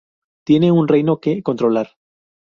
Tiene 0.47 0.71
un 0.71 0.87
reino 0.87 1.19
que 1.19 1.43
controlar. 1.43 1.91